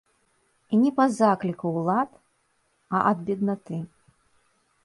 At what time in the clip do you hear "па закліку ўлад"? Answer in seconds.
0.99-2.09